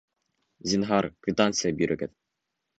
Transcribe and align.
Зинһар, 0.71 1.09
квитанция 1.27 1.75
бирегеҙ 1.83 2.19